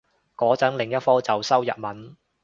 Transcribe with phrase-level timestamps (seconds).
[0.35, 2.17] 個陣另一科就修日文